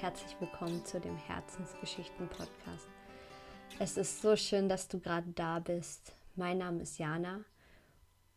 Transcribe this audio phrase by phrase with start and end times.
[0.00, 2.88] herzlich willkommen zu dem Herzensgeschichten-Podcast.
[3.78, 6.14] Es ist so schön, dass du gerade da bist.
[6.36, 7.40] Mein Name ist Jana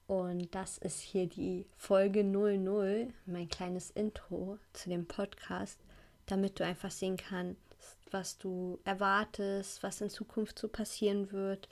[0.05, 5.79] und das ist hier die Folge 00, mein kleines Intro zu dem Podcast,
[6.25, 7.61] damit du einfach sehen kannst,
[8.11, 11.69] was du erwartest, was in Zukunft so passieren wird.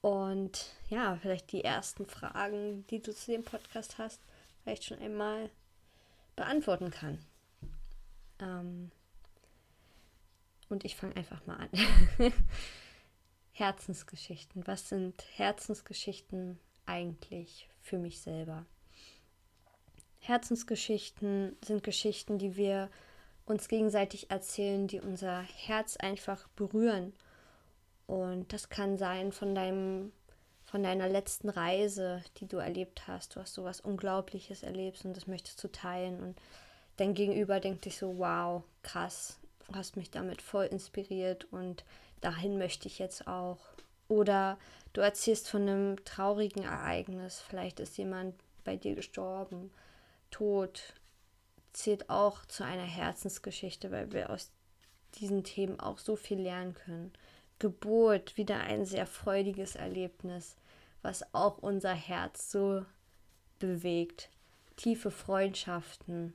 [0.00, 4.20] Und ja, vielleicht die ersten Fragen, die du zu dem Podcast hast,
[4.64, 5.48] vielleicht schon einmal
[6.34, 7.20] beantworten kann.
[8.40, 8.90] Ähm
[10.68, 11.70] und ich fange einfach mal an.
[13.52, 14.66] Herzensgeschichten.
[14.66, 18.66] Was sind Herzensgeschichten eigentlich für mich selber?
[20.18, 22.90] Herzensgeschichten sind Geschichten, die wir
[23.46, 27.12] uns gegenseitig erzählen, die unser Herz einfach berühren.
[28.06, 30.12] Und das kann sein von deinem
[30.66, 33.36] von deiner letzten Reise, die du erlebt hast.
[33.36, 36.20] Du hast sowas Unglaubliches erlebt und das möchtest du teilen.
[36.20, 36.40] Und
[36.96, 41.84] dein Gegenüber denkt sich so, wow, krass, du hast mich damit voll inspiriert und
[42.20, 43.58] dahin möchte ich jetzt auch.
[44.08, 44.58] Oder
[44.92, 47.40] du erzählst von einem traurigen Ereignis.
[47.40, 49.70] Vielleicht ist jemand bei dir gestorben.
[50.30, 50.94] Tod
[51.72, 54.50] zählt auch zu einer Herzensgeschichte, weil wir aus
[55.16, 57.12] diesen Themen auch so viel lernen können.
[57.58, 60.56] Geburt, wieder ein sehr freudiges Erlebnis,
[61.02, 62.84] was auch unser Herz so
[63.58, 64.28] bewegt.
[64.76, 66.34] Tiefe Freundschaften.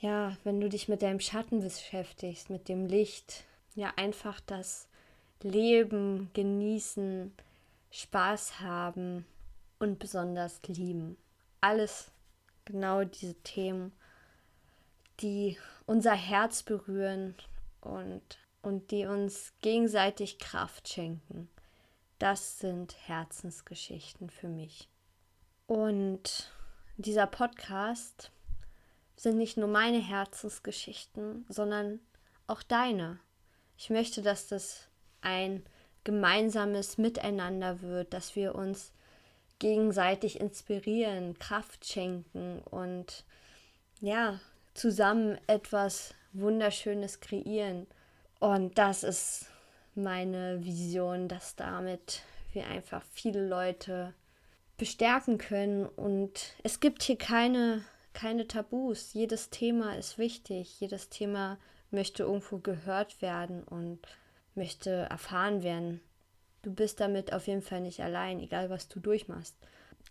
[0.00, 4.88] Ja, wenn du dich mit deinem Schatten beschäftigst, mit dem Licht, ja, einfach das
[5.42, 7.32] Leben genießen,
[7.90, 9.26] Spaß haben
[9.78, 11.16] und besonders lieben.
[11.60, 12.10] Alles
[12.64, 13.92] genau diese Themen,
[15.20, 17.34] die unser Herz berühren
[17.80, 21.48] und und die uns gegenseitig Kraft schenken.
[22.18, 24.88] Das sind Herzensgeschichten für mich.
[25.66, 26.52] Und
[26.96, 28.30] dieser Podcast
[29.18, 32.00] sind nicht nur meine Herzensgeschichten, sondern
[32.46, 33.18] auch deine.
[33.76, 34.88] Ich möchte, dass das
[35.20, 35.62] ein
[36.04, 38.92] gemeinsames Miteinander wird, dass wir uns
[39.58, 43.24] gegenseitig inspirieren, Kraft schenken und
[44.00, 44.40] ja,
[44.74, 47.86] zusammen etwas Wunderschönes kreieren.
[48.38, 49.46] Und das ist
[49.96, 54.14] meine Vision, dass damit wir einfach viele Leute
[54.76, 55.86] bestärken können.
[55.86, 57.84] Und es gibt hier keine,
[58.18, 59.12] keine Tabus.
[59.12, 60.80] Jedes Thema ist wichtig.
[60.80, 61.56] Jedes Thema
[61.92, 64.00] möchte irgendwo gehört werden und
[64.56, 66.00] möchte erfahren werden.
[66.62, 69.54] Du bist damit auf jeden Fall nicht allein, egal was du durchmachst.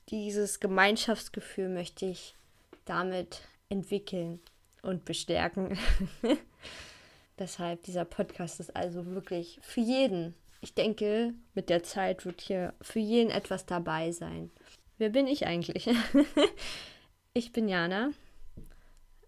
[0.07, 2.33] Dieses Gemeinschaftsgefühl möchte ich
[2.85, 4.39] damit entwickeln
[4.83, 5.77] und bestärken.
[7.39, 10.33] Deshalb dieser Podcast ist also wirklich für jeden.
[10.61, 14.49] Ich denke, mit der Zeit wird hier für jeden etwas dabei sein.
[14.97, 15.89] Wer bin ich eigentlich?
[17.37, 18.09] ich bin Jana,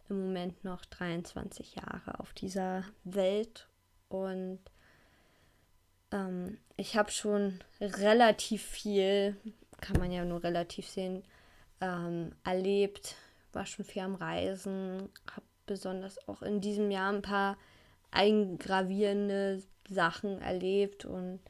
[0.09, 3.67] im Moment noch 23 Jahre auf dieser Welt
[4.07, 4.59] und
[6.11, 9.37] ähm, ich habe schon relativ viel,
[9.79, 11.21] kann man ja nur relativ sehen,
[11.81, 13.15] ähm, erlebt,
[13.53, 17.59] war schon viel am Reisen, habe besonders auch in diesem Jahr ein paar
[18.09, 21.41] eingravierende Sachen erlebt und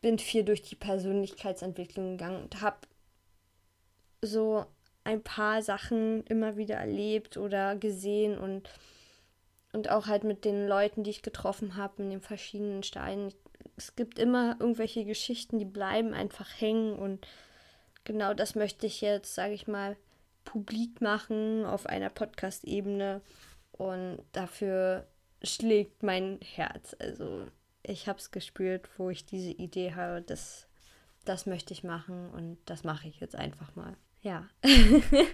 [0.00, 2.78] bin viel durch die Persönlichkeitsentwicklung gegangen und habe
[4.22, 4.66] so
[5.04, 8.68] ein paar Sachen immer wieder erlebt oder gesehen und,
[9.72, 13.32] und auch halt mit den Leuten, die ich getroffen habe, in den verschiedenen Steinen.
[13.76, 17.26] Es gibt immer irgendwelche Geschichten, die bleiben einfach hängen und
[18.04, 19.96] genau das möchte ich jetzt, sage ich mal,
[20.44, 23.22] publik machen auf einer Podcast-Ebene
[23.72, 25.06] und dafür
[25.42, 26.94] schlägt mein Herz.
[26.98, 27.46] Also
[27.82, 30.66] ich habe es gespürt, wo ich diese Idee habe, das,
[31.24, 33.96] das möchte ich machen und das mache ich jetzt einfach mal.
[34.22, 34.48] Ja.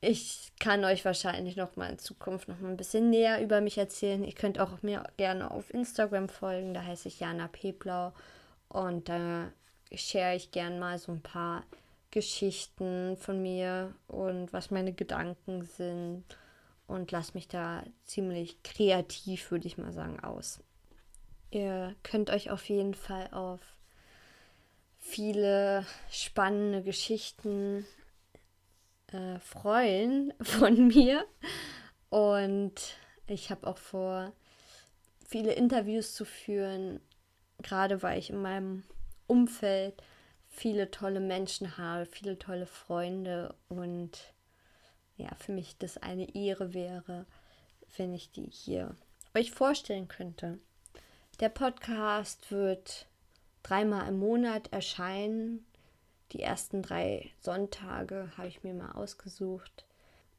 [0.00, 3.78] ich kann euch wahrscheinlich noch mal in Zukunft noch mal ein bisschen näher über mich
[3.78, 4.24] erzählen.
[4.24, 8.12] Ihr könnt auch mir gerne auf Instagram folgen, da heiße ich Jana Peblau
[8.68, 9.52] und da
[9.92, 11.64] share ich gern mal so ein paar
[12.10, 16.24] Geschichten von mir und was meine Gedanken sind
[16.86, 20.60] und lasse mich da ziemlich kreativ, würde ich mal sagen, aus.
[21.50, 23.60] Ihr könnt euch auf jeden Fall auf
[25.08, 27.86] viele spannende Geschichten
[29.12, 31.24] äh, freuen von mir.
[32.10, 32.74] Und
[33.26, 34.32] ich habe auch vor,
[35.26, 37.00] viele Interviews zu führen,
[37.62, 38.84] gerade weil ich in meinem
[39.26, 40.02] Umfeld
[40.48, 44.12] viele tolle Menschen habe, viele tolle Freunde und
[45.16, 47.26] ja, für mich das eine Ehre wäre,
[47.96, 48.94] wenn ich die hier
[49.34, 50.58] euch vorstellen könnte.
[51.40, 53.06] Der Podcast wird
[53.68, 55.66] dreimal im Monat erscheinen.
[56.32, 59.84] Die ersten drei Sonntage habe ich mir mal ausgesucht.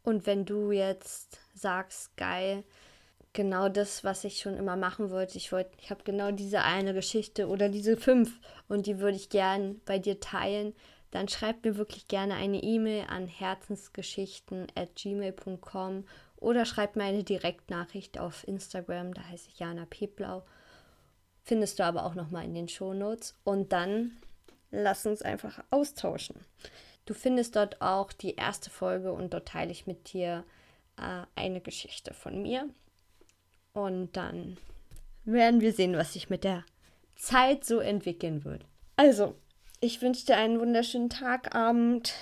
[0.04, 2.64] Und wenn du jetzt sagst, geil,
[3.34, 5.38] genau das, was ich schon immer machen wollte.
[5.38, 9.30] Ich wollte, ich habe genau diese eine Geschichte oder diese fünf und die würde ich
[9.30, 10.74] gern bei dir teilen.
[11.12, 16.06] Dann schreib mir wirklich gerne eine E-Mail an herzensgeschichten@gmail.com
[16.38, 20.44] oder schreib mir eine Direktnachricht auf Instagram, da heiße ich Jana Peblau.
[21.44, 23.36] Findest du aber auch nochmal in den Shownotes.
[23.44, 24.18] Und dann
[24.71, 26.36] lass uns einfach austauschen.
[27.06, 30.44] Du findest dort auch die erste Folge und dort teile ich mit dir
[30.97, 32.69] äh, eine Geschichte von mir.
[33.74, 34.57] Und dann
[35.25, 36.63] werden wir sehen, was sich mit der
[37.15, 38.65] Zeit so entwickeln wird.
[38.95, 39.35] Also,
[39.80, 42.13] ich wünsche dir einen wunderschönen Tag, Abend,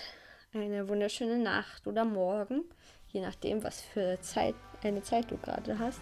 [0.54, 2.64] eine wunderschöne Nacht oder Morgen,
[3.08, 6.02] je nachdem, was für Zeit, eine Zeit du gerade hast.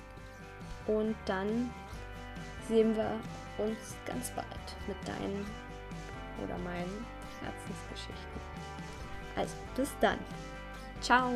[0.88, 1.72] Und dann
[2.68, 3.20] sehen wir
[3.58, 4.48] uns ganz bald
[4.88, 5.46] mit deinen
[6.44, 7.06] oder meinen
[7.42, 8.42] Herzensgeschichten.
[9.36, 10.20] Also, bis dann.
[11.02, 11.32] Ciao.